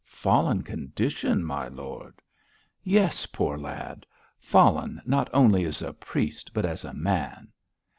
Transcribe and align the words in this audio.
'Fallen 0.03 0.63
condition, 0.63 1.43
my 1.43 1.67
lord?' 1.67 2.23
'Yes, 2.81 3.27
poor 3.27 3.55
lad! 3.55 4.07
fallen 4.39 4.99
not 5.05 5.29
only 5.31 5.63
as 5.63 5.83
a 5.83 5.93
priest, 5.93 6.49
but 6.55 6.65
as 6.65 6.83
a 6.83 6.91
man. 6.91 7.49